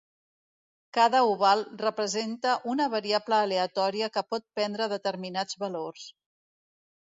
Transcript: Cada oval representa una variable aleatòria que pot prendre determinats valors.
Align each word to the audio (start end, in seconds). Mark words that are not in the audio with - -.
Cada 0.97 1.19
oval 1.33 1.59
representa 1.81 2.53
una 2.73 2.87
variable 2.95 3.37
aleatòria 3.41 4.09
que 4.17 4.25
pot 4.33 4.47
prendre 4.61 4.89
determinats 4.97 5.61
valors. 5.67 6.09